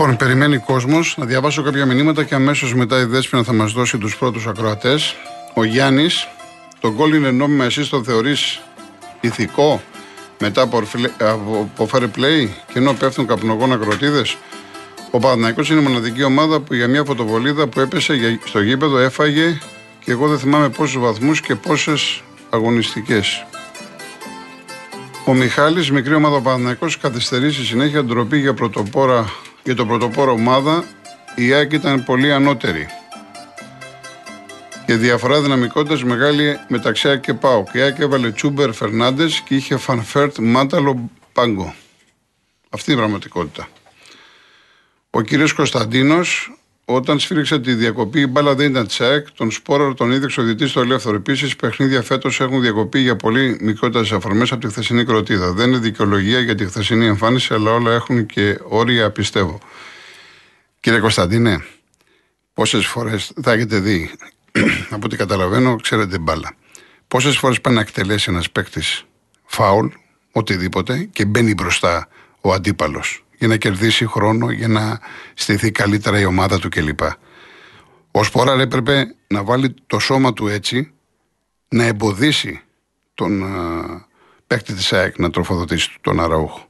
[0.00, 3.98] Λοιπόν, περιμένει κόσμος να διαβάσω κάποια μηνύματα και αμέσως μετά η Δέσποινα θα μας δώσει
[3.98, 5.14] τους πρώτους ακροατές.
[5.54, 6.28] Ο Γιάννης,
[6.80, 8.60] το γκολ είναι νόμιμα, εσύ το θεωρείς
[9.20, 9.82] ηθικό
[10.38, 10.82] μετά από,
[11.18, 14.36] από fair play και ενώ πέφτουν καπνογόνα ακροτίδες;
[15.10, 19.58] Ο Παναθυναϊκό είναι η μοναδική ομάδα που για μια φωτοβολίδα που έπεσε στο γήπεδο έφαγε
[20.04, 23.46] και εγώ δεν θυμάμαι πόσους βαθμούς και πόσες αγωνιστικές.
[25.24, 29.32] Ο Μιχάλης, μικρή ομάδα ο Παναθηναϊκός, καθυστερεί στη συνέχεια ντροπή για, πρωτοπόρα,
[29.68, 30.84] για το πρωτοπόρο ομάδα.
[31.34, 32.86] Η ΑΕΚ ήταν πολύ ανώτερη.
[34.86, 37.64] Και διαφορά δυναμικότητας μεγάλη μεταξύ ΑΕΚ και ΠΑΟ.
[37.72, 41.74] Και η ΑΕΚ έβαλε Τσούμπερ Φερνάντες και είχε Φαν Βέερτ, Μάνταλο πάγκο.
[42.70, 43.68] Αυτή είναι η πραγματικότητα.
[45.10, 46.57] Ο κύριος Κωνσταντίνος
[46.90, 49.30] όταν σφίριξε τη διακοπή, η μπάλα δεν ήταν τσεκ.
[49.30, 51.16] Τον Σπόραρ τον είδε εξοδητή στο ελεύθερο.
[51.16, 55.52] Επίσης, παιχνίδια φέτος έχουν διακοπεί για πολύ μικρότερες αφορμές από τη χθεσινή κροτίδα.
[55.52, 59.58] Δεν είναι δικαιολογία για τη χθεσινή εμφάνιση, αλλά όλα έχουν και όρια, πιστεύω.
[60.80, 61.64] Κύριε Κωνσταντίνε,
[62.54, 64.10] πόσες φορές θα έχετε δει,
[64.90, 66.54] από ό,τι καταλαβαίνω, ξέρετε μπάλα.
[67.08, 69.04] Πόσες φορές πάει να εκτελέσει ένας παίκτης
[69.44, 69.86] φάουλ,
[70.32, 72.08] οτιδήποτε, και μπαίνει μπροστά
[72.40, 75.00] ο αντίπαλος για να κερδίσει χρόνο, για να
[75.34, 77.00] στηθεί καλύτερα η ομάδα του κλπ.
[78.10, 80.92] Ο Σπόραρ έπρεπε να βάλει το σώμα του έτσι,
[81.68, 82.60] να εμποδίσει
[83.14, 84.04] τον uh,
[84.46, 86.68] παίκτη της ΑΕΚ να τροφοδοτήσει τον Αραούχο.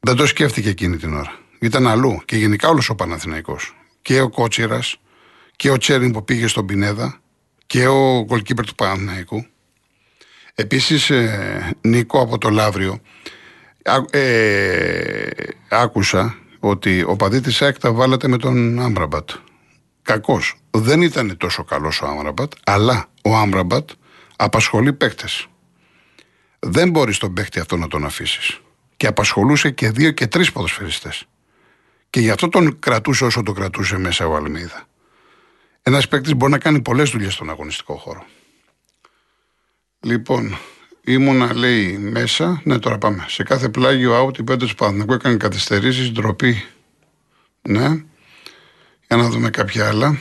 [0.00, 1.38] Δεν το σκέφτηκε εκείνη την ώρα.
[1.60, 3.76] Ήταν αλλού και γενικά όλος ο Παναθηναϊκός.
[4.02, 5.00] Και ο Κότσιρας
[5.56, 7.20] και ο Τσέριν που πήγε στον Πινέδα
[7.66, 9.46] και ο γκολκίπερ του Παναθηναϊκού.
[10.54, 13.00] Επίσης ε, Νίκο από το Λαύριο
[14.10, 15.30] ε,
[15.68, 19.30] άκουσα ότι ο παδί της ΑΕΚ τα βάλατε με τον Άμραμπατ.
[20.02, 20.54] Κακός.
[20.70, 23.90] Δεν ήταν τόσο καλός ο Άμραμπατ, αλλά ο Άμραμπατ
[24.36, 25.46] απασχολεί παίκτες.
[26.58, 28.60] Δεν μπορείς τον παίκτη αυτό να τον αφήσεις.
[28.96, 31.24] Και απασχολούσε και δύο και τρεις ποδοσφαιριστές.
[32.10, 34.86] Και γι' αυτό τον κρατούσε όσο τον κρατούσε μέσα ο Αλμίδα.
[35.82, 38.24] Ένας παίκτης μπορεί να κάνει πολλές δουλειές στον αγωνιστικό χώρο.
[40.00, 40.58] Λοιπόν,
[41.08, 42.60] Ήμουνα, λέει, μέσα.
[42.64, 43.24] Ναι, τώρα πάμε.
[43.28, 46.64] Σε κάθε πλάγιο out, οι πέντε του Παναθηναϊκού έκανε καθυστερήσεις, ντροπή.
[47.62, 47.86] Ναι.
[49.06, 50.18] Για να δούμε κάποια άλλα.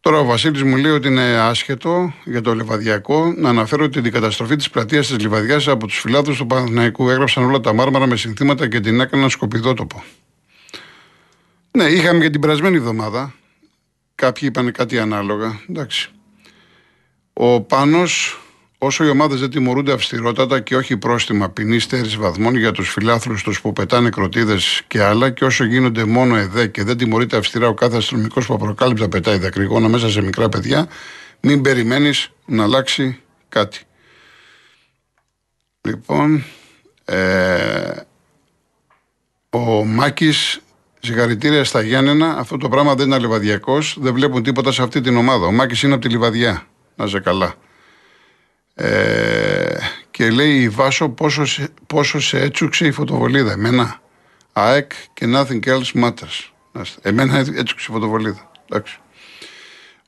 [0.00, 4.12] Τώρα ο Βασίλης μου λέει ότι είναι άσχετο για το λεβαδιακό να αναφέρω ότι την
[4.12, 8.16] καταστροφή της πλατείας της Λιβαδιάς από τους φυλάδους του Παναθηναϊκού έγραψαν όλα τα μάρμαρα με
[8.16, 10.04] συνθήματα και την έκαναν σκοπιδότοπο.
[11.70, 13.34] Ναι, είχαμε και την περασμένη εβδομάδα.
[14.14, 15.60] Κάποιοι είπαν κάτι ανάλογα.
[15.68, 16.10] Εντάξει.
[17.32, 18.40] Ο Πάνος
[18.78, 23.36] Όσο οι ομάδες δεν τιμωρούνται αυστηρότατα και όχι πρόστιμα ποινής στέρηση βαθμών για τους φιλάθλου
[23.42, 27.68] του που πετάνε κροτίδες και άλλα, και όσο γίνονται μόνο εδέ και δεν τιμωρείται αυστηρά
[27.68, 30.88] ο κάθε αστυνομικός που απροκάλυψα πετάει δακρυγόνα μέσα σε μικρά παιδιά,
[31.40, 33.80] μην περιμένεις να αλλάξει κάτι.
[35.80, 36.44] Λοιπόν,
[37.04, 38.06] ε,
[39.50, 40.60] ο Μάκης,
[41.00, 42.36] συγχαρητήρια στα Γιάννενα.
[42.38, 43.78] Αυτό το πράγμα δεν είναι λεβαδιακό.
[43.96, 45.46] Δεν βλέπουν τίποτα σε αυτή την ομάδα.
[45.46, 46.66] Ο Μάκης είναι από τη Λιβαδιά.
[46.96, 47.54] Να σε καλά.
[48.78, 49.76] Ε,
[50.10, 51.44] και λέει η Βάσο πόσο,
[51.86, 53.52] πόσο σε έτσουξε η φωτοβολίδα.
[53.52, 54.00] Εμένα.
[54.52, 56.50] ΑΕΚ και nothing else matters.
[57.02, 58.50] Εμένα έτσουξε η φωτοβολίδα.
[58.68, 58.98] Εντάξει.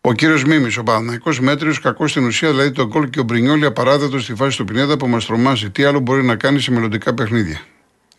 [0.00, 3.64] Ο κύριος Μίμης, ο Παναναναϊκό μέτριος, κακός στην ουσία, δηλαδή τον κόλ και ο Μπρινιόλη
[3.64, 5.70] απαράδεκτος στη φάση του Πινέδα που μας τρομάζει.
[5.70, 7.60] Τι άλλο μπορεί να κάνει σε μελλοντικά παιχνίδια.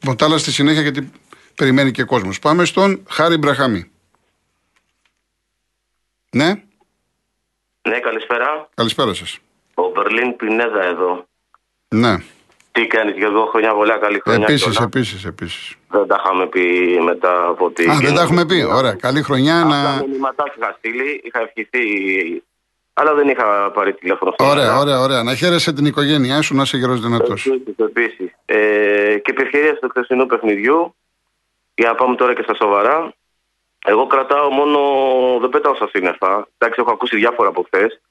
[0.02, 1.12] Βοτάλα στη συνέχεια γιατί
[1.56, 2.40] περιμένει και κόσμος.
[2.40, 3.92] Πάμε στον Χάρη Μπραχάμι.
[6.32, 6.64] Ναι.
[7.82, 8.70] Ναι, καλησπέρα.
[8.74, 9.40] Καλησπέρα σας.
[9.84, 11.26] Ο Μπερλίν Πινέδα εδώ.
[11.88, 12.18] Ναι.
[12.72, 14.46] Τι κάνεις και εδώ χρόνια πολλά, καλή χρονιά.
[14.50, 15.76] Επίσης, επίσης, επίσης.
[15.90, 17.90] Δεν τα είχαμε πει μετά από ότι.
[17.90, 18.68] Α, δεν τα έχουμε πει.
[18.72, 18.94] Ωραία.
[18.94, 19.84] Καλή χρονιά να.
[19.84, 21.84] Τα μηνύματά είχα στείλει, είχα ευχηθεί.
[22.94, 24.34] Αλλά δεν είχα πάρει τηλέφωνο.
[24.38, 25.24] Ωραία, ωραία, ωραία.
[25.24, 27.48] Να χαίρεσαι την οικογένειά σου, να είσαι γερός δυνατός.
[27.78, 28.32] Επίσης.
[28.46, 28.56] Ε,
[29.18, 30.96] και επί ευκαιρίας του χθεσινού παιχνιδιού,
[31.76, 33.14] για να πάμε τώρα και στα σοβαρά.
[33.86, 34.80] Εγώ κρατάω μόνο.
[35.40, 36.48] Δεν πετάω στα σύννεφα.
[36.58, 38.02] Εντάξει, έχω ακούσει διάφορα από χθες.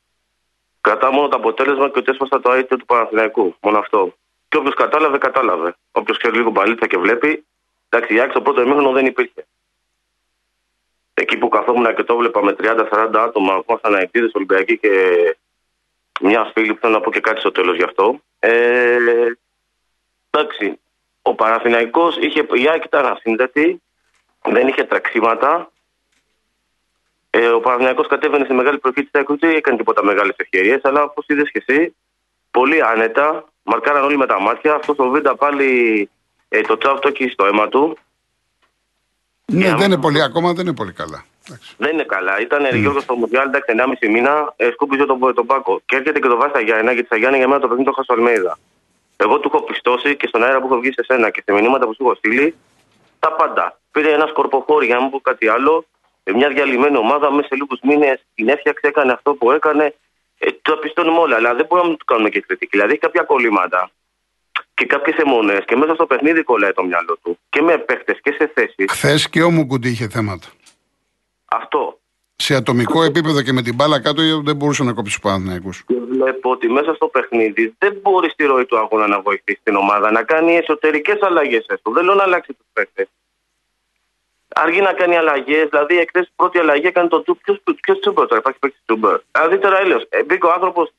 [0.88, 3.56] Κρατά μόνο το αποτέλεσμα και ότι έσπασα το αίτιο του Παναθηναϊκού.
[3.60, 4.14] Μόνο αυτό.
[4.48, 5.76] Και όποιος κατάλαβε, κατάλαβε.
[5.92, 7.44] Όποιος ξέρει λίγο παλίτσα και βλέπει,
[7.88, 9.46] εντάξει, η το πρώτο ημίχρονο δεν υπήρχε.
[11.14, 14.92] Εκεί που καθόμουν και το βλέπα με 30-40 άτομα, που ήμασταν αεκτήδε Ολυμπιακοί και
[16.20, 18.20] μια φίλη που θέλω να πω και κάτι στο τέλος γι' αυτό.
[18.38, 18.96] Ε,
[20.30, 20.80] εντάξει,
[21.22, 23.82] ο Παναθηναϊκός είχε, η Άκη ήταν ασύνδετη,
[24.42, 25.70] δεν είχε τρεξίματα,
[27.30, 31.02] ε, ο Παναγιακό κατέβαινε στη μεγάλη προφή της ΑΕΚ, δεν έκανε τίποτα μεγάλες ευκαιρίες, αλλά
[31.02, 31.94] όπως είδες και εσύ,
[32.50, 34.74] πολύ άνετα, μαρκάραν όλοι με τα μάτια.
[34.74, 35.68] Αυτός ο Βίντα πάλι
[36.48, 37.98] ε, το τσάφτο εκεί στο αίμα του.
[39.52, 41.24] Ναι, δεν είναι πολύ ακόμα, δεν είναι πολύ καλά.
[41.76, 42.40] Δεν είναι καλά.
[42.40, 42.74] Ήταν mm.
[42.74, 45.80] Γιώργος στο Μουντιάλ, εντάξει, 1,5 μήνα, ε, σκούπιζε τον, τον Πάκο.
[45.86, 48.14] Και έρχεται και το βάζει στα Γιάννη, γιατί στα Γιάννη για μένα το παιχνίδι το
[48.14, 48.58] Αλμέιδα.
[49.16, 51.86] Εγώ του έχω πιστώσει και στον αέρα που έχω βγει σε σένα και σε μηνύματα
[51.86, 52.54] που σου έχω στείλει
[53.18, 53.80] τα πάντα.
[53.90, 55.84] πήρε ένα σκορποχώρι, για να μην πω κάτι άλλο.
[56.28, 59.94] Ε, μια διαλυμένη ομάδα μέσα σε λίγους μήνες την έφτιαξε, έκανε αυτό που έκανε.
[60.38, 62.70] Ε, το πιστώνουμε όλα, αλλά δεν μπορούμε να του κάνουμε και κριτική.
[62.70, 63.90] Δηλαδή έχει κάποια κολλήματα
[64.74, 67.38] και κάποιες αιμονές και μέσα στο παιχνίδι κολλάει το μυαλό του.
[67.50, 68.86] Και με παίχτες και σε θέσεις.
[68.90, 70.46] Χθες και ο Μουκουντή είχε θέματα.
[71.44, 71.98] Αυτό.
[72.36, 75.70] Σε ατομικό επίπεδο και με την μπάλα κάτω δεν μπορούσε να κόψει του Παναθηναϊκού.
[75.70, 79.76] Και βλέπω ότι μέσα στο παιχνίδι δεν μπορεί στη ροή του αγώνα να βοηθήσει την
[79.76, 81.66] ομάδα να κάνει εσωτερικές αλλαγές.
[81.82, 83.08] Δεν λέω να αλλάξει τους παίχτες.
[84.54, 85.68] Αργεί να κάνει αλλαγές.
[85.68, 87.74] Δηλαδή, εχθέ πρώτη αλλαγή έκανε το Τσούμπερ.
[87.80, 89.20] Ποιο Τσούμπερ τώρα, υπάρχει παίκτης Τσούμπερ.
[89.32, 90.06] Δηλαδή τώρα έλεος.
[90.08, 90.92] Ε, μπήκε ο άνθρωπος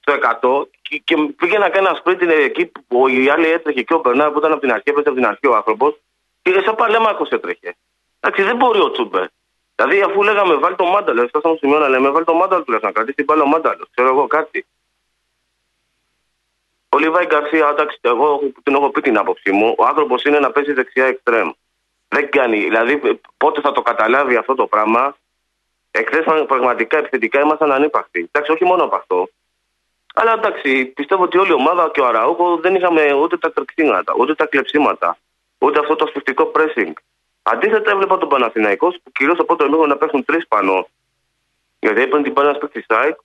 [0.00, 3.94] στο 100 και, και πήγε να κάνει ένα σπίτι εκεί που η άλλη έτρεχε και
[3.94, 6.00] ο Μπερνάρ που ήταν από την αρχή, έπεσε από την αρχή ο άνθρωπος.
[6.42, 7.76] Και σαν παλέμαχο έτρεχε.
[8.20, 9.26] Εντάξει, δεν μπορεί ο Τσούμπερ.
[9.76, 12.92] Δηλαδή, αφού λέγαμε βάλει το μάνταλο, φτάσαμε στο σημείο να λέμε βάλει το μάνταλο τουλάχιστον
[12.94, 13.88] να κρατήσει την μπάλα ο μάνταλος.
[13.94, 14.66] Ξέρω εγώ κάτι.
[16.88, 19.74] Ο Λιβάη Γκαρσία, εντάξει, εγώ την έχω πει την άποψή μου.
[19.78, 21.50] Ο άνθρωπος είναι να παίζει δεξιά εξτρέμ.
[22.14, 22.58] Δεν κάνει.
[22.58, 25.16] Δηλαδή, πότε θα το καταλάβει αυτό το πράγμα;
[25.90, 28.20] Εχθές πραγματικά επιθετικά ήμασταν ανύπαρκτοι.
[28.32, 29.28] Εντάξει, όχι μόνο από αυτό.
[30.14, 34.14] Αλλά εντάξει, πιστεύω ότι όλη η ομάδα και ο Αραούχο δεν είχαμε ούτε τα τρεξίματα,
[34.18, 35.18] ούτε τα κλεψίματα,
[35.58, 36.92] ούτε αυτό το ασφυκτικό pressing.
[37.42, 40.88] Αντίθετα, έβλεπα τον Παναθηναϊκός που κυρίως από το λίγο να πέφτουν τρεις πάνω.
[41.78, 43.18] Γιατί έπαιρνε την μπάλα παίκτη site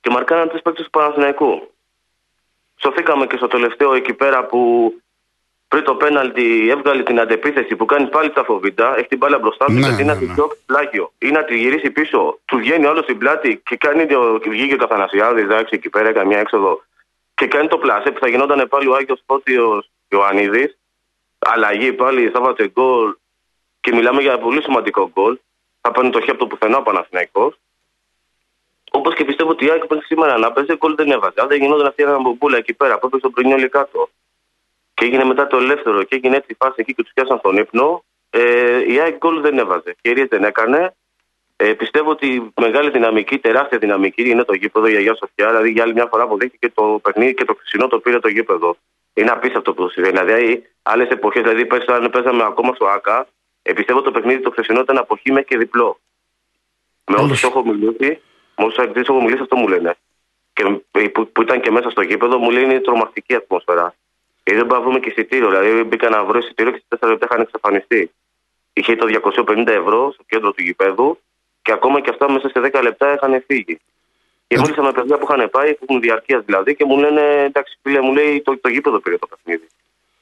[0.00, 1.72] και μαρκάναν τρεις παίκτες του Παναθηναϊκού.
[2.76, 4.92] Σωθήκαμε και στο τελευταίο εκεί πέρα που
[5.68, 9.64] πριν το πέναλτι έβγαλε την αντεπίθεση που κάνει πάλι τα φοβητά, έχει την μπάλα μπροστά
[9.64, 10.34] του Ναι, και είναι ναι, να τη ναι.
[10.34, 12.38] διώξει πλάγιο ή να τη γυρίσει πίσω.
[12.44, 16.08] Του βγαίνει όλο στην πλάτη και κάνει το, και βγήκε ο Καθανασιάδης, εντάξει, εκεί πέρα
[16.08, 16.82] έκανε μια έξοδο
[17.38, 20.78] και κάνει το πλάσε που θα γινόταν πάλι ο Άγιος Φώτιο Ιωαννίδης.
[21.38, 23.14] Αλλαγή πάλι, θα βάζει γκολ
[23.80, 25.38] και μιλάμε για πολύ σημαντικό γκολ.
[25.80, 27.58] Θα παίρνει το χέρι από το πουθενά ο Παναθηναϊκός.
[28.90, 31.40] Όπως και πιστεύω ότι η Άκη πρέπει σήμερα να παίζει, γκολ δεν έβαζε.
[31.40, 34.08] Αν δεν γινόταν αυτή η αναμπομπούλα εκεί πέρα, που έπαιζε τον Πρινιόλι κάτω.
[34.98, 37.56] Και έγινε μετά το ελεύθερο και έγινε έτσι η φάση εκεί και τους πιάσαν στον
[37.56, 38.04] ύπνο.
[38.30, 39.96] Ε, η ΑΕΚ γκολ δεν έβαζε.
[40.00, 40.94] Κυρίε δεν έκανε.
[41.56, 45.46] Ε, πιστεύω ότι η μεγάλη δυναμική, τεράστια δυναμική είναι το γήπεδο για Αγία Σοφιά.
[45.46, 48.76] Δηλαδή για άλλη μια φορά αποδείχθηκε το παιχνίδι και το χθεσινό το πήρε το γήπεδο.
[49.14, 50.18] Είναι απίστευτο που συμβαίνει.
[50.18, 53.26] Δηλαδή, άλλες εποχές, δηλαδή παίζαμε, παίζαμε ακόμα στο ΑΚΑ,
[53.62, 56.00] ε, πιστεύω το παιχνίδι το χθεσινό ήταν αποχή με και διπλό.
[57.06, 57.30] Με Όλους.
[57.30, 58.20] όσου έχω μιλήσει,
[58.56, 59.96] με όσου αγγλίε έχω μιλήσει, αυτό μου λένε.
[60.52, 60.64] Και
[61.08, 63.94] που, που ήταν και μέσα στο γήπεδο, μου λένε είναι τρομακτική ατμόσφαιρα.
[64.48, 65.48] Και δεν μπορούμε να βρούμε και εισιτήριο.
[65.48, 68.10] Δηλαδή, μπήκα να βρω εισιτήριο και σε 4 λεπτά είχαν εξαφανιστεί.
[68.72, 71.18] Είχε το 250 ευρώ στο κέντρο του γηπέδου
[71.62, 73.76] και ακόμα και αυτά μέσα σε 10 λεπτά είχαν φύγει.
[74.46, 77.22] Και Ε, μίλησα με παιδιά που είχαν πάει, που έχουν διαρκείας δηλαδή, και μου λένε
[77.46, 79.66] εντάξει, φίλε, μου λέει το, το γήπεδο πήρε το παιχνίδι.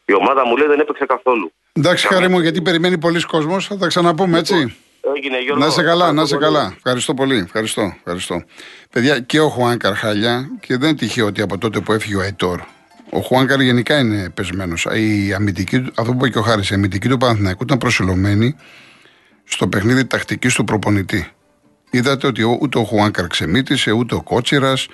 [0.05, 1.53] Η ομάδα μου λέει δεν έπαιξε καθόλου.
[1.73, 3.67] Εντάξει, χάρη μου, γιατί περιμένει πολλοί κόσμος.
[3.67, 4.77] Θα τα ξαναπούμε, έτσι.
[5.15, 5.65] Έγινε Γιώργο.
[5.65, 6.53] Να σε καλά, να σε Ευχαριστώ πολύ.
[6.53, 6.73] καλά.
[6.77, 7.37] Ευχαριστώ πολύ.
[7.37, 8.45] Ευχαριστώ, ευχαριστώ.
[8.93, 12.21] Παιδιά, και ο Χουάνκαρ χάλια και δεν είναι τυχαίο ότι από τότε που έφυγε ο
[12.21, 12.61] Αϊτόρ.
[13.17, 14.87] Ο Χουάνκαρ γενικά είναι πεσμένος.
[14.95, 18.55] Η αμυντική, του- αυτό που είπε και ο Χάρης, η αμυντική του Παναθηναϊκού ήταν προσελωμένη
[19.45, 21.29] στο παιχνίδι τακτικής του προπονητή.
[21.91, 24.87] Είδατε ότι ο- ούτε ο Χουάνκαρ ξεμήτησε, ούτε ο Κότσιρας.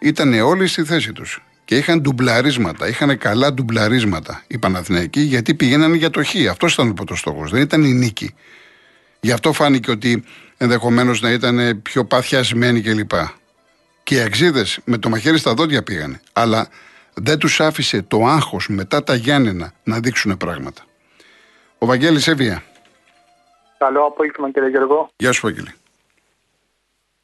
[0.00, 1.42] Ήταν όλοι στη θέση τους.
[1.64, 6.34] Και είχαν ντουμπλαρίσματα, είχαν καλά ντουμπλαρίσματα οι Παναθηναϊκοί γιατί πηγαίνανε για το χ.
[6.50, 7.50] Αυτός ήταν ο πρώτος στόχος.
[7.50, 8.34] Δεν ήταν η νίκη.
[9.20, 10.24] Γι' αυτό φάνηκε ότι
[10.56, 13.10] ενδεχομένως να ήταν πιο παθιασμένοι κλπ.
[14.02, 16.20] Και οι αξίδε με το μαχαίρι στα δόντια πήγανε.
[16.32, 16.68] Αλλά
[17.20, 20.82] δεν τους άφησε το άγχος μετά τα Γιάννενα να δείξουν πράγματα.
[21.78, 22.62] Ο Βαγγέλης Εύβοια.
[23.78, 25.10] Καλό απόγευμα κύριε Γιώργο.
[25.16, 25.74] Γεια σου, Βαγγέλη.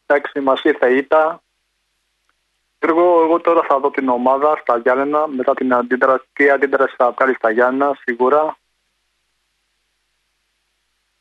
[0.06, 1.42] Εντάξει, μας ήρθε η ήττα.
[2.80, 6.24] Γιώργο, εγώ τώρα θα δω την ομάδα στα Γιάννενα μετά την αντίδραση.
[6.32, 8.56] Τι αντίδραση θα βγάλει στα Γιάννενα, σίγουρα.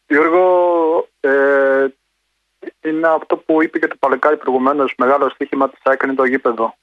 [0.08, 1.88] Γιώργο, ε,
[2.82, 4.94] είναι αυτό που είπε και το παλικάρι προηγουμένως.
[4.98, 6.76] Μεγάλο στοίχημα της ΑΕΚ είναι το γήπεδο.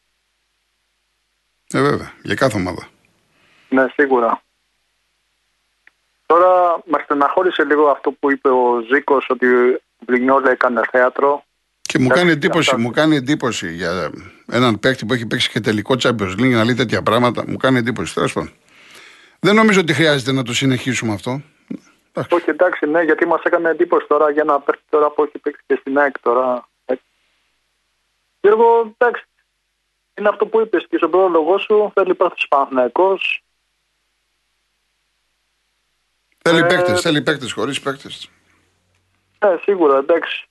[1.75, 2.89] Ε, βέβαια, για κάθε ομάδα.
[3.69, 4.43] Ναι, σίγουρα.
[6.27, 11.45] Τώρα μας στεναχώρησε λίγο αυτό που είπε ο Ζήκος ότι ο Μπλινιόλα έκανε θέατρο.
[11.81, 12.83] Και μου Εντάξει, κάνει εντύπωση, αυτά.
[12.83, 14.11] μου κάνει εντύπωση για
[14.51, 17.45] έναν παίκτη που έχει παίξει και τελικό Champions League να λέει τέτοια πράγματα.
[17.47, 18.15] Μου κάνει εντύπωση.
[18.15, 18.53] Τέλος πάντων.
[19.41, 21.43] Δεν νομίζω ότι χρειάζεται να το συνεχίσουμε αυτό.
[22.13, 22.35] Εντάξει.
[22.35, 25.63] Όχι, εντάξει, ναι, γιατί μας έκανε εντύπωση τώρα για να παίξει τώρα που έχει παίξει
[25.67, 26.69] και στην ΑΕΚ τώρα.
[26.85, 26.95] Ε,
[28.41, 29.25] Γιώργο, εντάξει.
[30.21, 31.91] Είναι αυτό που είπες και στον πρόλογο σου.
[31.95, 33.19] Θέλει πάθο Παναθυναϊκό.
[36.43, 38.09] Θέλει Ε, παίκτε, θέλει παίκτε, χωρίς παίκτε.
[39.45, 40.45] Ναι, σίγουρα, εντάξει.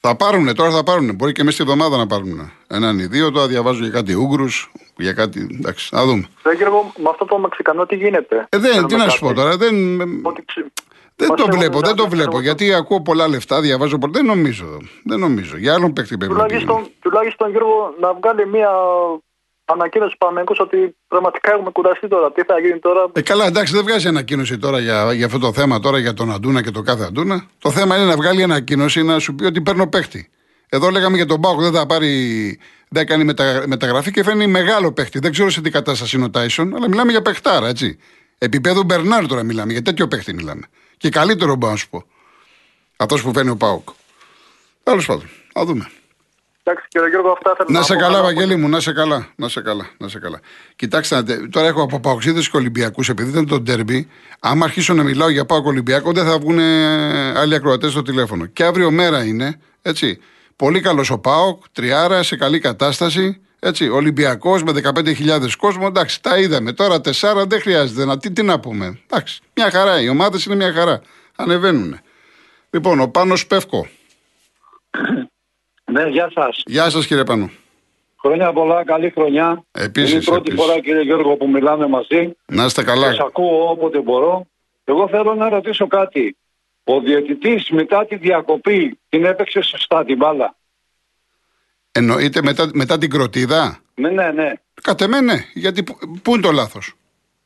[0.00, 1.12] Θα πάρουνε, τώρα θα πάρουνε.
[1.12, 2.52] Μπορεί και μέσα στη εβδομάδα να πάρουνε.
[2.68, 3.30] Έναν ή δύο.
[3.30, 4.72] Τώρα διαβάζω για κάτι Ούγγρους.
[4.96, 5.46] Για κάτι.
[5.58, 6.28] Εντάξει, να δούμε.
[6.42, 8.46] Δεν Γιώργο, με αυτό το Μεξικανό τι γίνεται.
[8.48, 9.38] Ε, δεν, Θέλω τι να σου πω κάτι.
[9.38, 9.56] τώρα.
[9.56, 10.66] Δεν, Ότι ξυ-
[11.20, 12.30] δεν μας το έχουν βλέπω, δεν το βγάλει, βλέπω.
[12.30, 14.12] ξέρω, Γιατί ακούω πολλά λεφτά, διαβάζω πολλά.
[14.12, 14.66] Δεν νομίζω.
[15.04, 15.56] Δεν νομίζω.
[15.56, 16.64] Για άλλον παίκτη πρέπει να πηγαίνει.
[16.64, 18.70] Τουλάχιστον, τουλάχιστον Γιώργο να βγάλει μια
[19.72, 22.32] ανακοίνωσε ο Παναγενικός ότι πραγματικά έχουμε κουραστεί τώρα.
[22.32, 25.52] Τι θα γίνει τώρα; Ε, καλά, εντάξει, δεν βγάζει ανακοίνωση τώρα για, για αυτό το
[25.52, 27.46] θέμα, τώρα για τον Αντούνα και το κάθε Αντούνα.
[27.58, 30.30] Το θέμα είναι να βγάλει ανακοίνωση να σου πει ότι παίρνω παίχτη.
[30.68, 32.12] Εδώ λέγαμε για τον Πάοκ δεν θα πάρει.
[32.88, 35.18] Δεν κάνει μετα, μεταγραφή και φαίνει μεγάλο παίχτη.
[35.18, 37.98] Δεν ξέρω σε τι κατάσταση είναι ο Τάισον, αλλά μιλάμε για παιχτάρα, έτσι.
[38.38, 40.62] Επίπεδο Μπερνάρ τώρα μιλάμε, για τέτοιο παίχτη μιλάμε.
[41.00, 42.04] Και καλύτερο μπορώ να σου πω.
[42.96, 43.88] Αυτός που φαίνει ο Πάοκ.
[44.82, 45.90] Τέλος πάντων, θα δούμε.
[46.62, 48.00] Εντάξει, κύριε Γιώργο, αυτά θέλω Να σε πω.
[48.00, 49.28] καλά, Βαγγέλη μου, να σε καλά.
[49.36, 50.40] Να σε καλά, να σε καλά.
[50.76, 54.08] Κοιτάξτε, να τε- τώρα έχω από Παοξίδες και Ολυμπιακούς, επειδή ήταν το ντέρμπι.
[54.40, 56.58] Άμα αρχίσω να μιλάω για Πάοκ Ολυμπιακό, δεν θα βγουν
[57.36, 58.46] άλλοι ακροατές στο τηλέφωνο.
[58.46, 60.18] Και αύριο μέρα είναι, έτσι.
[60.56, 63.40] Πολύ καλός ο Πάοκ, τριάρα, σε καλή κατάσταση.
[63.60, 65.84] Έτσι, Ολυμπιακός με 15.000 κόσμο.
[65.88, 66.72] Εντάξει, τα είδαμε.
[66.72, 68.18] Τώρα τεσσάρα δεν χρειάζεται να.
[68.18, 69.00] Τι, τι να πούμε.
[69.06, 70.00] Εντάξει, μια χαρά.
[70.00, 71.00] Οι ομάδες είναι μια χαρά.
[71.36, 71.98] Ανεβαίνουν.
[72.70, 73.86] Λοιπόν, ο Πάνος Πεύκο.
[75.92, 76.62] Ναι, γεια σας.
[76.66, 77.50] Γεια σας, κύριε Πάνο.
[78.20, 79.64] Χρόνια πολλά, καλή χρονιά.
[79.72, 80.66] Επίσης, Είναι η πρώτη επίσης.
[80.66, 82.36] φορά, κύριε Γιώργο, που μιλάμε μαζί.
[82.46, 83.16] Να είστε Σας καλά.
[83.26, 84.46] ακούω όποτε μπορώ.
[84.84, 86.36] Εγώ θέλω να ρωτήσω κάτι.
[86.84, 90.54] Ο διαιτητής μετά τη διακοπή την έπαιξε σωστά την μπάλα;
[91.92, 94.52] Εννοείται μετά, μετά την κροτίδα; Ναι, ναι, ναι.
[94.82, 95.44] Κατ' εμέ ναι.
[95.54, 96.94] Γιατί πού, πού είναι το λάθος;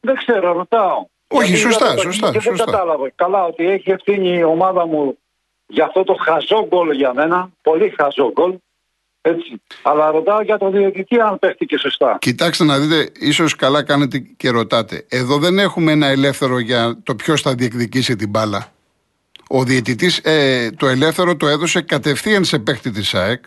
[0.01, 1.07] Δεν ξέρω, ρωτάω.
[1.29, 2.65] Όχι, Γιατί σωστά, είδα το σωστά, παιχνίδι και σωστά.
[2.65, 3.11] Δεν κατάλαβα.
[3.15, 5.19] Καλά, ότι έχει ευθύνη η ομάδα μου
[5.67, 7.51] για αυτό το χαζό γκολ για μένα.
[7.63, 8.57] Πολύ χαζό γκολ.
[9.21, 9.63] Έτσι.
[9.83, 12.17] Αλλά ρωτάω για τον διαιτητή αν παίχτηκε σωστά.
[12.21, 15.05] Κοιτάξτε να δείτε, ίσως καλά κάνετε και ρωτάτε.
[15.09, 18.73] Εδώ δεν έχουμε ένα ελεύθερο για το ποιος θα διεκδικήσει την μπάλα.
[19.49, 23.45] Ο διαιτητής ε, το ελεύθερο το έδωσε κατευθείαν σε παίχτη της ΑΕΚ,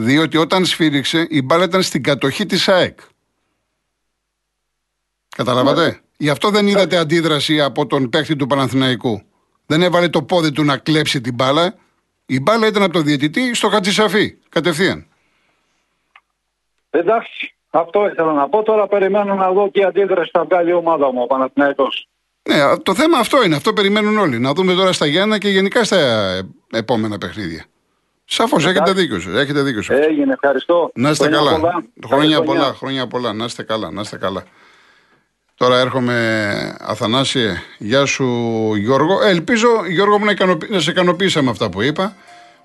[0.00, 2.98] διότι όταν σφύριξε η μπάλα ήταν στην κατοχή της ΑΕΚ.
[5.36, 9.22] Καταλάβατε; Γι' αυτό δεν είδατε αντίδραση από τον παίχτη του Παναθηναϊκού.
[9.66, 11.74] Δεν έβαλε το πόδι του να κλέψει την μπάλα.
[12.26, 14.36] Η μπάλα ήταν από τον διαιτητή στο Χατζησαφή.
[14.48, 15.06] Κατευθείαν.
[16.90, 18.62] Εντάξει, αυτό ήθελα να πω.
[18.62, 22.08] Τώρα περιμένω να δω τι αντίδραση θα βγάλει η ομάδα μου, ο Παναθηναϊκός.
[22.48, 23.56] Ναι, το θέμα αυτό είναι.
[23.56, 24.38] Αυτό περιμένουν όλοι.
[24.38, 27.64] Να δούμε τώρα στα Γιάννα και γενικά στα ε, επόμενα παιχνίδια.
[28.30, 29.34] Σαφώς έχετε δίκιο σας.
[29.34, 29.98] Έχετε δίκιο σας.
[29.98, 30.90] Έγινε, ευχαριστώ.
[30.94, 31.58] Να είστε Χρόνια καλά.
[31.60, 31.82] πολλά.
[32.06, 32.74] Χρόνια Καλή πολλά, χρονιά.
[32.78, 33.32] χρόνια πολλά.
[33.32, 34.44] Να είστε καλά, να είστε καλά.
[35.56, 38.24] Τώρα έρχομαι, Αθανάσιε, γεια σου
[38.76, 39.22] Γιώργο.
[39.22, 42.16] Ε, ελπίζω, Γιώργο μου, να, ικανοποιη- να σε ικανοποίησα με αυτά που είπα.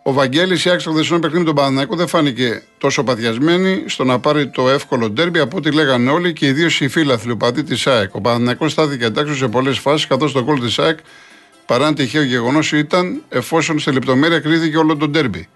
[0.03, 4.03] Ο Βαγγέλης η άξιο των δεσμών παιχνίδι με τον Παναναναϊκό δεν φάνηκε τόσο παθιασμένη στο
[4.03, 7.83] να πάρει το εύκολο ντέρμπι από ό,τι λέγανε όλοι και ιδίω οι φίλαθλοι οπαδοί τη
[7.85, 8.15] ΑΕΚ.
[8.15, 10.99] Ο Παναναναϊκός στάθηκε εντάξει σε πολλές φάσεις, καθώς το γκολ της ΑΕΚ
[11.65, 15.47] παρά αν τυχαίο γεγονός ήταν εφόσον σε λεπτομέρεια κρίθηκε όλο το ντέρμπι.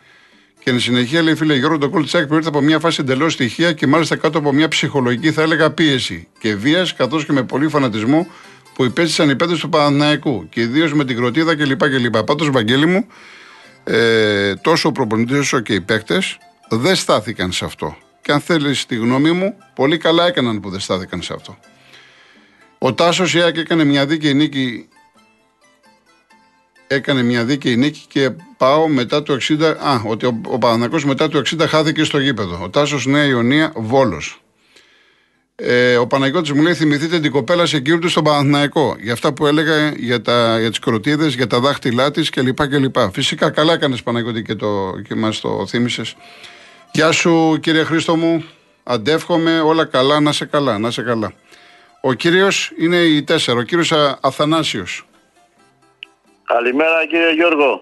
[0.64, 3.34] Και εν συνεχεία λέει φίλε Γιώργο, το κόλ τη ΑΕΚ προήρθε από μια φάση εντελώς
[3.34, 7.44] στοιχεία και μάλιστα κάτω από μια ψυχολογική, θα έλεγα, πίεση και βίας, καθώς και με
[7.44, 8.28] πολύ φανατισμό
[8.74, 11.90] που υπέστησαν οι παίδε του Παναναϊκού και ιδίως με την κροτίδα κλπ.
[11.90, 12.18] κλπ.
[12.18, 13.08] Πάντως, Βαγγέλη μου,
[13.84, 16.38] ε, τόσο ο προπονητής όσο και οι παίκτες
[16.70, 17.98] δεν στάθηκαν σε αυτό.
[18.22, 21.58] Και αν θέλεις τη γνώμη μου, πολύ καλά έκαναν που δεν στάθηκαν σε αυτό.
[22.78, 24.88] Ο Τάσος η ΑΕΚ έκανε μια δίκαιη νίκη
[26.88, 29.62] έκανε μια δίκαιη νίκη και πάω μετά το 60.
[29.62, 32.60] Α, ότι ο, ο Παναθηναϊκός μετά το 60 χάθηκε στο γήπεδο.
[32.64, 34.42] Ο Τάσος Νέα Ιωνία Βόλος.
[35.56, 38.96] Ε, ο Παναγιώτης μου λέει: Θυμηθείτε την κοπέλα σε του στον Παναθηναϊκό.
[39.00, 42.68] Για αυτά που έλεγα για, τα, για τις κροτίδες, για τα δάχτυλά της κλπ.
[42.68, 42.96] κλπ.
[43.12, 46.16] Φυσικά καλά έκανες Παναγιώτη και, το, και μας το θύμισες.
[46.92, 48.44] Γεια σου κύριε Χρήστο μου.
[48.84, 51.34] Αντεύχομαι όλα καλά, να σε καλά, να σε καλά.
[52.02, 53.92] Ο κύριος είναι η 4, ο κύριος
[54.22, 55.07] Αθανάσιος.
[56.54, 57.82] Καλημέρα κύριε Γιώργο.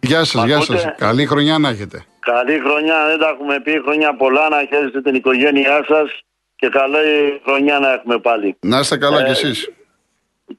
[0.00, 0.94] Γεια σας, Μ' γεια ακούτε; σας.
[0.96, 2.04] Καλή χρονιά να έχετε.
[2.20, 3.80] Καλή χρονιά, δεν τα έχουμε πει.
[3.84, 6.20] Χρονιά πολλά να χαίρεστε την οικογένειά σας
[6.56, 8.56] και καλή χρονιά να έχουμε πάλι.
[8.60, 9.70] Να είστε καλά Ε, κι εσείς.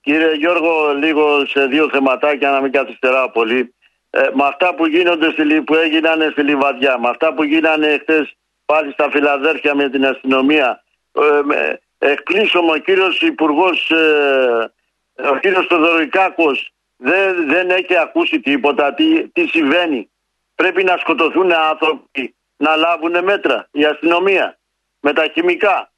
[0.02, 3.74] Κύριε Γιώργο, λίγο σε δύο θεματάκια να μην καθυστεράω πολύ.
[4.10, 7.98] Ε, με αυτά που γίνονται στη, Λι- που έγιναν στη Λιβαδιά, με αυτά που γίνανε
[8.02, 8.30] χθε
[8.66, 14.72] πάλι στα Φιλαδέρφια με την αστυνομία, ε, με, εκπλήσωμαι ο κύριος Υπουργός, ε,
[15.16, 20.10] ο κύριος Θοδωρικάκος δεν, δεν έχει ακούσει τίποτα, τι, τι συμβαίνει;
[20.56, 24.58] Πρέπει να σκοτωθούν άνθρωποι, να λάβουν μέτρα η αστυνομία
[25.00, 25.92] με τα χημικά.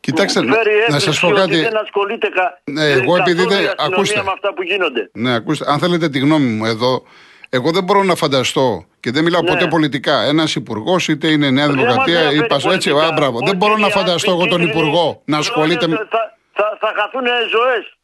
[0.00, 1.60] Κοιτάξτε, Μου φέρει να έκπληξη σας πω ότι κάτι.
[1.60, 2.60] Δεν ασχολείται κα...
[2.64, 4.22] Ναι, εγώ επειδή καθόλου δεν- η αστυνομία ακούστε.
[4.22, 5.10] με αυτά που γίνονται.
[5.12, 7.02] Ναι, ακούστε, αν θέλετε τη γνώμη μου εδώ,
[7.48, 9.48] εγώ δεν μπορώ να φανταστώ και δεν μιλάω Ναι.
[9.48, 10.22] ποτέ πολιτικά.
[10.22, 12.70] Ένας υπουργός, είτε είναι Νέα Δεν Δημοκρατία μας ή ενδιαφέρει Πασό.
[12.70, 13.14] Έτσι, πολιτικά.
[13.14, 13.38] α, μπράβο.
[13.38, 15.96] Δεν Όχι, μπορώ να κύριε, φανταστώ εγώ τον ειλικρινή, υπουργό να ασχολείται με.
[16.10, 17.96] Θα, θα, θα χαθούν ζωές.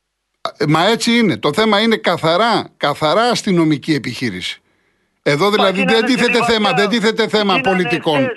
[0.59, 1.39] Ε, Μα έτσι είναι.
[1.39, 4.63] Το θέμα είναι καθαρά, καθαρά αστυνομική επιχείρηση.
[5.23, 8.31] Εδώ δηλαδή δεν τίθεται θέμα, δεν τίθεται θέμα πολιτικών.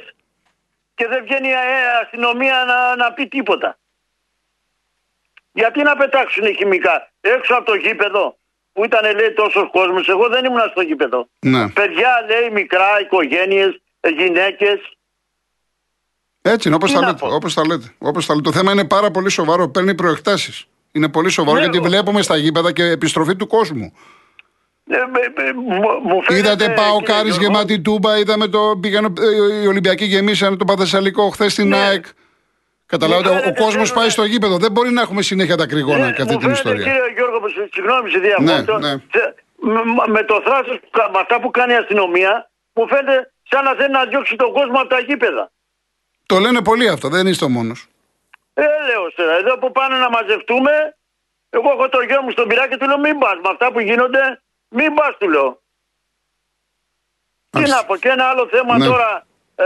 [0.96, 3.78] Και δεν βγαίνει η ε, αστυνομία να, να πει τίποτα.
[5.52, 8.38] Γιατί να πετάξουν χημικά έξω από το γήπεδο
[8.74, 10.08] που ήταν λέει τόσος κόσμος.
[10.08, 11.28] Εγώ δεν ήμουν στο γήπεδο.
[11.40, 11.70] Ναι.
[11.70, 13.82] Παιδιά λέει μικρά, οικογένειες,
[14.18, 14.80] γυναίκες.
[16.46, 17.34] Έτσι είναι, όπως Τι τα, να λέτε, πω.
[17.36, 17.94] όπως τα λέτε.
[17.98, 18.50] Όπως τα λέτε.
[18.50, 19.70] Το θέμα είναι πάρα πολύ σοβαρό.
[19.70, 20.66] Παίρνει προεκτάσεις.
[20.92, 23.94] Είναι πολύ σοβαρό Ναι, γιατί εγώ- βλέπουμε στα γήπεδα και επιστροφή του κόσμου.
[24.90, 28.78] Ε, με- με- μου- μου φαίνεται, Είδατε πάω κύριε Κάρις Γιώργο, γεμάτη τούμπα, είδαμε το.
[28.82, 31.78] Πήγαν, ε, οι Ολυμπιακοί γεμίσανε το Παθεσσαλικό χθες στην Ναι.
[31.78, 32.06] ΑΕΚ.
[32.86, 34.00] Καταλάβατε, Μου ο, ο φαίνεται, κόσμος φαίνεται.
[34.00, 34.58] πάει στο γήπεδο.
[34.58, 36.84] Δεν μπορεί να έχουμε συνέχεια τα κρυγόνα Ναι, και αυτή μου την φαίνεται, ιστορία.
[36.84, 38.78] Κύριε Γιώργο, που σε- συγγνώμη σε διακόπτω.
[38.78, 39.02] Ναι, ναι.
[39.14, 43.18] σε- με- Με το θράσος, που κα- με αυτά που κάνει η αστυνομία, μου φαίνεται
[43.52, 45.44] σαν να θέλει να διώξει τον κόσμο από τα γήπεδα.
[46.34, 47.88] Το λένε πολλοί αυτό, δεν είστε ο μόνος.
[48.54, 50.96] Ε, λέω τώρα, εδώ που πάνε να μαζευτούμε,
[51.50, 53.80] εγώ έχω το γιο μου στον πειρά και του λέω μην πας με αυτά που
[53.80, 55.62] γίνονται, μην πας του λέω.
[57.50, 57.76] Τι Μάλιστα.
[57.76, 58.86] να πω, και ένα άλλο θέμα Ναι.
[58.86, 59.26] τώρα,
[59.56, 59.66] ε,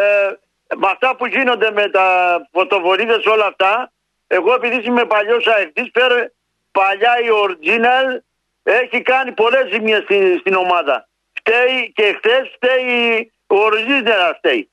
[0.75, 2.07] με αυτά που γίνονται με τα
[2.51, 3.91] φωτοβολίδες όλα αυτά,
[4.27, 6.31] εγώ επειδή είμαι παλιός αεκτής, φέρε
[6.71, 8.17] παλιά η original
[8.63, 11.07] έχει κάνει πολλές ζημιές στην, στην ομάδα.
[11.33, 14.69] Φταίει και χτες φταίει ο original φταίει.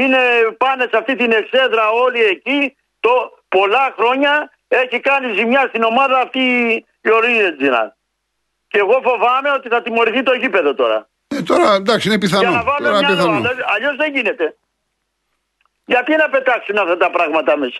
[0.00, 0.18] Είναι
[0.56, 6.18] πάνε σε αυτή την εξέδρα όλοι εκεί, το πολλά χρόνια έχει κάνει ζημιά στην ομάδα
[6.18, 6.40] αυτή
[7.00, 7.88] η original.
[8.68, 11.08] Και εγώ φοβάμαι ότι θα τιμωρηθεί το γήπεδο τώρα.
[11.28, 12.50] Ε, τώρα εντάξει, είναι Για πιθανό.
[12.56, 13.48] να βάλω Τώρα μια πιθανό.
[13.74, 14.56] Αλλιώ δεν γίνεται.
[15.84, 17.78] Γιατί να πετάξουν αυτά τα πράγματα μέσα;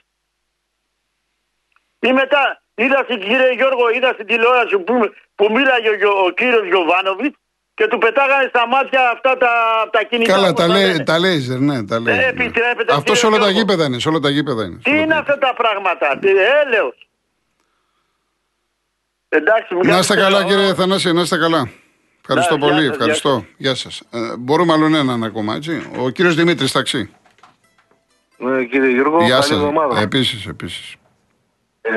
[2.01, 6.31] Ή μετά, είδα στην κύριε Γιώργο, είδα στην τηλεόραση που, που μίλαγε ο, Γιο- ο
[6.31, 7.39] κύριος Γιωβάνοβιτς
[7.75, 9.49] και του πετάγανε στα μάτια αυτά τα,
[9.93, 10.33] τα κινητά.
[10.33, 11.05] Καλά, όπως τα, τα λέει, λένε.
[11.05, 12.19] τα λέιζερ, ναι, τα λέει.
[12.19, 13.59] επιτρέπεται, Αυτός κύριε σε όλα τα Γιώργο.
[13.59, 13.99] γήπεδα είναι.
[13.99, 14.77] Σε όλα τα γήπεδα είναι.
[14.77, 17.09] Τι σε όλα είναι τα αυτά τα πράγματα, τι έλεος.
[19.29, 20.55] Εντάξει, μην Να είστε κάνετε καλά, τώρα.
[20.57, 21.69] κύριε Θανάση, να είστε καλά.
[22.21, 23.45] Ευχαριστώ Ναι, γεια πολύ, σας, ευχαριστώ.
[23.57, 24.03] Γεια σας.
[24.11, 25.91] Ε, μπορούμε άλλον έναν ακόμα, έτσι.
[25.99, 27.11] Ο κύριος Δημήτρης Ταξί.
[28.37, 29.51] Ναι, κύριε Γιώργο, Γεια καλή σας.
[29.57, 30.01] εβδομάδα.
[30.01, 30.95] Επίσης, επίσης.
[31.81, 31.93] Ε,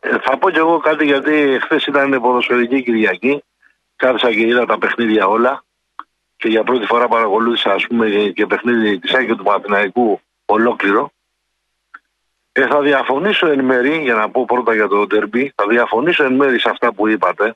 [0.00, 3.42] ε, θα πω κι εγώ κάτι γιατί χθες ήταν ποδοσφαιρική Κυριακή.
[4.04, 5.64] Κάθισα και είδα τα παιχνίδια όλα.
[6.36, 11.10] Και για πρώτη φορά παρακολούθησα ας πούμε και παιχνίδι της Άκη του Παναθηναϊκού ολόκληρο.
[12.52, 16.32] Ε, θα διαφωνήσω εν μέρη, για να πω πρώτα για το ντερμπι, θα διαφωνήσω εν
[16.34, 17.54] μέρη σε αυτά που είπατε.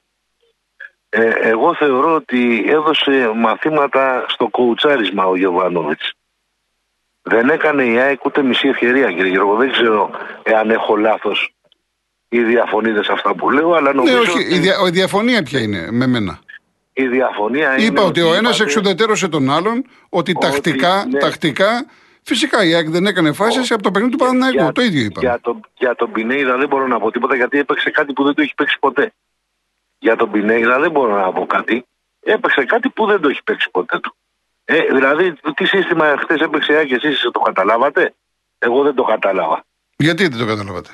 [1.08, 6.12] Ε, εγώ θεωρώ ότι έδωσε μαθήματα στο κοουτσάρισμα ο Γιωβάνοβιτς.
[7.22, 9.56] Δεν έκανε η ΑΕΚ ούτε μισή ευκαιρία, κύριε Γιώργο.
[9.56, 10.10] Δεν ξέρω
[10.42, 11.54] εάν έχω λάθος
[12.28, 14.30] ή διαφωνείτε σε αυτά που λέω, αλλά Ναι, νομίζω όχι.
[14.30, 16.38] ότι Η, δια, η διαφωνία ποια είναι με μένα;
[16.92, 17.82] η διαφωνία είναι.
[17.82, 21.18] Είπα ότι ο ένας είπατε- εξουδετερώσε τον άλλον, ότι Ότι, τακτικά, ναι.
[21.18, 21.86] τακτικά,
[22.22, 24.72] φυσικά η ΑΕΚ δεν έκανε φάσεις από το παιχνίδι του Παναθηναϊκού.
[24.72, 25.20] Το ίδιο είπα.
[25.20, 28.34] Για, τον, για τον Πινέιδα δεν μπορώ να πω τίποτα γιατί έπαιξε κάτι που δεν
[28.34, 29.12] το έχει παίξει ποτέ.
[29.98, 31.84] Για τον Πινέιδα δεν μπορώ να πω κάτι.
[32.20, 34.16] Έπαιξε κάτι που δεν το έχει παίξει ποτέ του.
[34.64, 38.14] Ε, δηλαδή, τι σύστημα χθες έπαιξε η ΑΕΚ, εσείς το καταλάβατε;
[38.58, 39.64] Εγώ δεν το κατάλαβα.
[39.96, 40.90] Γιατί δεν το καταλάβατε;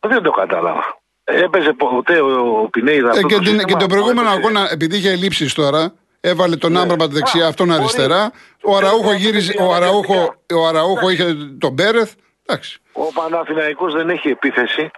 [0.00, 1.00] Δεν το κατάλαβα.
[1.24, 3.06] Έπαιζε ποτέ ο, ο Πινέιδα.
[3.06, 4.38] Ε, αυτό και, το την, σύστημα και τον που προηγούμενο έπαιξε.
[4.38, 6.78] αγώνα, επειδή είχε ελλείψεις τώρα, έβαλε τον ναι.
[6.80, 7.78] Άμπραμπατ δεξιά, Α, αυτόν μπορεί.
[7.78, 8.32] αριστερά.
[8.62, 12.12] Ο Αραούχο γύριζε, ο Αραούχο, ο Αραούχο είχε τον Πέρεθ.
[12.46, 12.78] Εντάξει.
[12.92, 14.90] Ο Παναθηναϊκός δεν έχει επίθεση.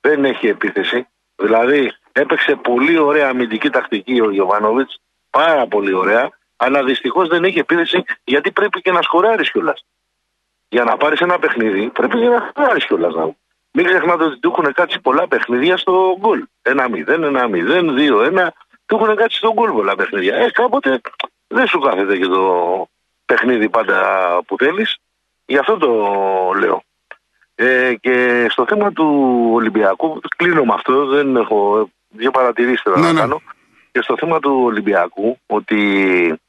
[0.00, 1.06] Δεν έχει επίθεση.
[1.36, 5.00] Δηλαδή έπαιξε πολύ ωραία αμυντική τακτική ο Γιωβάνοβιτς.
[5.30, 6.28] Πάρα πολύ ωραία.
[6.56, 9.84] Αλλά δυστυχώς δεν έχει επίθεση γιατί πρέπει και να σκοράρεις κιόλας.
[10.68, 13.14] Για να πάρεις ένα παιχνίδι πρέπει και να σκοράρεις κιόλας.
[13.72, 13.82] Να...
[13.82, 16.44] Μην ξεχνάτε ότι του έχουν κάτσει πολλά παιχνίδια στο γκολ.
[16.62, 16.74] 1-0,
[17.06, 17.90] 1-0,
[18.36, 18.48] 2-1.
[18.86, 20.34] Του έχουν κάτσει στο γκολ πολλά παιχνίδια.
[20.36, 21.00] Ε, κάποτε
[21.46, 22.88] δεν σου κάθεται και το
[23.26, 23.98] παιχνίδι πάντα
[24.46, 24.96] που θέλεις.
[25.46, 25.88] Γι' αυτό το
[26.58, 26.82] λέω.
[27.54, 33.02] Ε, και στο θέμα του Ολυμπιακού, κλείνω με αυτό, δεν έχω δύο παρατηρήσεις θέλω Ναι,
[33.02, 33.20] να ναι.
[33.20, 33.42] κάνω.
[33.92, 36.40] Και στο θέμα του Ολυμπιακού, ότι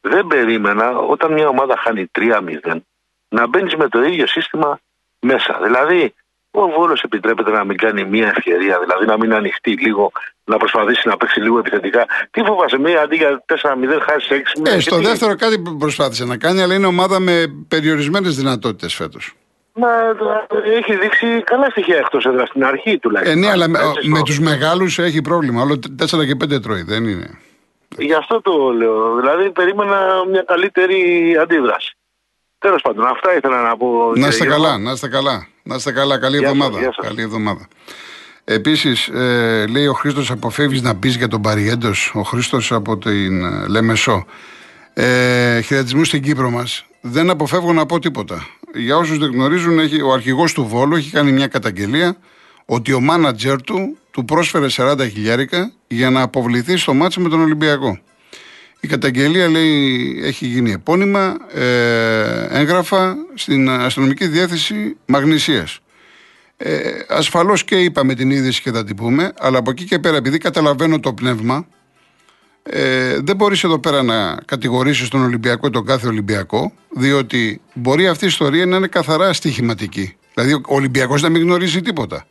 [0.00, 2.76] δεν περίμενα όταν μια ομάδα χάνει 3-0
[3.28, 4.80] να μπαίνεις με το ίδιο σύστημα
[5.20, 5.60] μέσα.
[5.62, 6.14] Δηλαδή,
[6.50, 10.12] ο Βόλος επιτρέπεται να μην κάνει μια ευκαιρία, δηλαδή να μην ανοιχτεί λίγο,
[10.44, 12.06] να προσπαθήσει να παίξει λίγο επιθετικά.
[12.30, 13.54] Τι φοβάσαι, μία αντί για 4-0
[14.00, 18.94] χάσει 6 Ε, στο δεύτερο κάτι προσπάθησε να κάνει, αλλά είναι ομάδα με περιορισμένες δυνατότητες
[18.94, 19.32] φέτος.
[19.72, 19.88] Μα
[20.64, 23.38] ε, έχει δείξει καλά στοιχεία εκτός έδρας στην αρχή Ε, τουλάχιστον.
[23.40, 25.62] ναι, αλλά με, Έτσι, με στο- τους μεγάλους έχει πρόβλημα.
[25.62, 27.38] Όλο 4 και 5 τρώει, δεν είναι.
[27.98, 29.16] Γι' αυτό το λέω.
[29.16, 29.98] Δηλαδή περίμενα
[30.30, 31.96] μια καλύτερη αντίδραση.
[32.58, 33.86] Τέλος πάντων, αυτά ήθελα να πω.
[34.06, 34.62] Να κύριε είστε Γιώργο.
[34.62, 35.46] καλά, να είστε καλά.
[35.62, 36.78] Να είστε καλά, καλή Γεια σας, εβδομάδα.
[36.80, 37.06] γεια σας.
[37.06, 37.68] Καλή εβδομάδα.
[38.44, 43.44] Επίσης, ε, λέει ο Χρήστος, αποφεύγεις να πεις για τον Παριέντος; Ο Χρήστος από την
[43.44, 44.26] ε, Λεμεσό.
[44.94, 46.84] Ε, Χαιρετισμού στην Κύπρο μας.
[47.00, 48.46] Δεν αποφεύγω να πω τίποτα.
[48.74, 52.16] Για όσους δεν γνωρίζουν, έχει, ο αρχηγός του Βόλου έχει κάνει μια καταγγελία
[52.64, 57.40] ότι ο μάνατζερ του του πρόσφερε 40 χιλιάρικα για να αποβληθεί στο μάτσο με τον
[57.40, 57.98] Ολυμπιακό.
[58.80, 65.78] Η καταγγελία λέει έχει γίνει επώνυμα ε, έγγραφα στην αστυνομική διεύθυνση Μαγνησίας.
[66.56, 70.16] Ε, ασφαλώς και είπαμε την είδηση και θα την πούμε, αλλά από εκεί και πέρα
[70.16, 71.66] επειδή καταλαβαίνω το πνεύμα,
[72.70, 78.08] Ε, δεν μπορείς εδώ πέρα να κατηγορήσεις τον Ολυμπιακό ή τον κάθε Ολυμπιακό, διότι μπορεί
[78.08, 80.16] αυτή η ιστορία να είναι καθαρά στοιχηματική.
[80.34, 82.26] Δηλαδή, ο Ολυμπιακός να μην γνωρίζει τίποτα.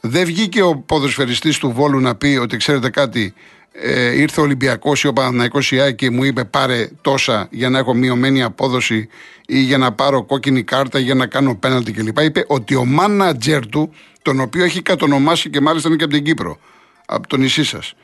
[0.00, 3.34] Δεν βγήκε ο ποδοσφαιριστής του Βόλου να πει ότι ξέρετε κάτι,
[3.72, 7.78] ε, ήρθε ο Ολυμπιακός ή ο Παναναϊκό ή και μου είπε πάρε τόσα για να
[7.78, 9.08] έχω μειωμένη απόδοση
[9.46, 12.18] ή για να πάρω κόκκινη κάρτα ή για να κάνω πέναλτι κλπ.
[12.18, 16.24] Είπε ότι ο μάνατζερ του, τον οποίο έχει κατονομάσει και μάλιστα είναι και από την
[16.24, 16.58] Κύπρο,
[17.06, 17.94] από το νησί σας,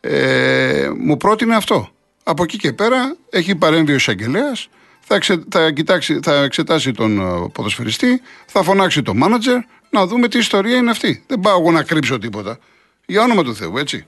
[0.00, 1.90] ε, μου πρότεινε αυτό.
[2.22, 4.68] Από εκεί και πέρα έχει παρέμβει ο εισαγγελέας,
[5.00, 5.72] θα, θα,
[6.22, 9.58] θα εξετάσει τον ε, ποδοσφαιριστή, θα φωνάξει τον μάνατζερ
[9.90, 11.24] να δούμε τι ιστορία είναι αυτή.
[11.26, 12.58] Δεν πάω εγώ να κρύψω τίποτα.
[13.06, 14.06] Για όνομα του Θεού, έτσι.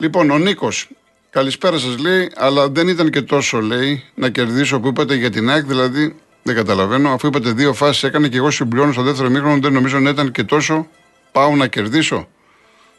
[0.00, 0.88] Λοιπόν, ο Νίκος,
[1.30, 5.50] καλησπέρα σας λέει, αλλά δεν ήταν και τόσο λέει να κερδίσω που είπατε για την
[5.50, 7.12] ΑΕΚ, δηλαδή δεν καταλαβαίνω.
[7.12, 10.30] Αφού είπατε δύο φάσεις έκανε και εγώ συμπληρώνω στο δεύτερο μήχρονο, δεν νομίζω να ήταν
[10.30, 10.86] και τόσο
[11.32, 12.28] πάω να κερδίσω.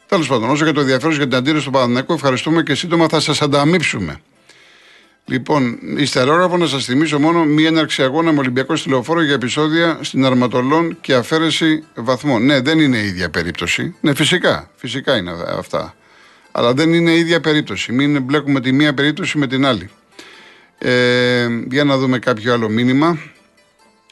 [0.06, 3.20] Τέλος πάντων, όσο για το ενδιαφέρον για την αντίρρηση του Παναναναϊκού, ευχαριστούμε και σύντομα θα
[3.20, 4.20] σας ανταμείψουμε.
[5.24, 10.24] Λοιπόν, υστερόγραφο να σας θυμίσω μόνο μία έναρξη αγώνα με Ολυμπιακό τηλεοφόρο για επεισόδια στην
[10.24, 12.44] Αρματολών και αφαίρεση βαθμών.
[12.44, 13.94] Ναι, δεν είναι η ίδια περίπτωση.
[14.00, 14.70] Ναι, φυσικά.
[14.76, 15.94] Φυσικά είναι αυτά.
[16.52, 17.92] Αλλά δεν είναι η ίδια περίπτωση.
[17.92, 19.90] Μην μπλέκουμε τη μία περίπτωση με την άλλη.
[20.78, 23.18] Ε, για να δούμε κάποιο άλλο μήνυμα.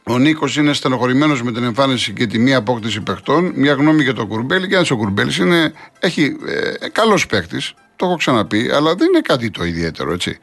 [0.04, 3.52] Ο Νίκος είναι στενοχωρημένος με την εμφάνιση και τη μία απόκτηση παιχτών.
[3.54, 4.68] Μια γνώμη για τον Κουρμπέλη.
[4.68, 6.36] Και αν ο Κουρμπέλης είναι, έχει
[6.80, 10.38] ε, καλός παίκτης, το έχω ξαναπεί, αλλά δεν είναι κάτι το ιδιαίτερο, έτσι.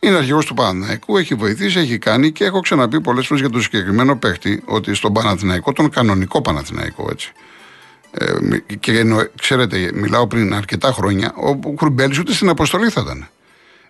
[0.00, 3.62] Είναι αρχηγός του Παναθηναϊκού, έχει βοηθήσει, έχει κάνει και έχω ξαναπεί πολλές φορές για τον
[3.62, 7.32] συγκεκριμένο παίχτη ότι στον Παναθηναϊκό, τον κανονικό Παναθηναϊκό, έτσι.
[8.18, 13.28] Ε, και εννο, ξέρετε, μιλάω πριν αρκετά χρόνια, ο Κουρμπέλης ούτε στην αποστολή θα ήταν.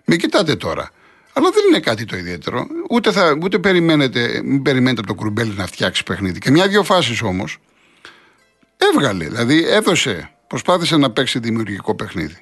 [0.05, 0.89] Μην κοιτάτε τώρα.
[1.33, 2.67] Αλλά δεν είναι κάτι το ιδιαίτερο.
[2.89, 6.39] Ούτε, θα, ούτε περιμένετε, μην περιμένετε από τον Κουρμπέλη να φτιάξει παιχνίδι.
[6.39, 7.59] Και μια-δυο φάσεις όμως
[8.77, 9.25] έβγαλε.
[9.25, 12.37] Δηλαδή έδωσε, προσπάθησε να παίξει δημιουργικό παιχνίδι.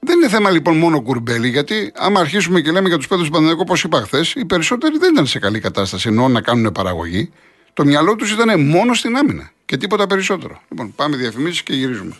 [0.00, 3.30] Δεν είναι θέμα λοιπόν μόνο κουρμπέλι, γιατί άμα αρχίσουμε και λέμε για τους παίδου του
[3.30, 7.30] Παναγενικού, όπως είπα χθες, οι περισσότεροι δεν ήταν σε καλή κατάσταση ενώ να κάνουν παραγωγή.
[7.72, 10.62] Το μυαλό τους ήταν μόνο στην άμυνα και τίποτα περισσότερο.
[10.68, 12.14] Λοιπόν, πάμε διαφημίσεις και γυρίζουμε.